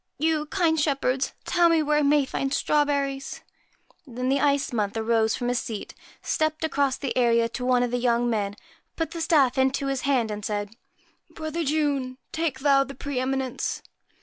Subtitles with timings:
[0.17, 3.41] You, kind shepherds, tell me where I may find strawberries.'
[4.07, 5.93] Then the white Ice Month arose from his seat,
[6.23, 8.55] stepped across the area to one of the young men,
[8.95, 10.71] put the staff into his hand, and said'
[11.35, 13.83] Brother June, take thou the pre eminence.'